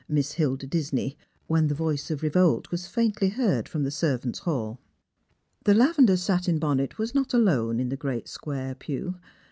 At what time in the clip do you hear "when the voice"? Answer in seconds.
1.45-2.09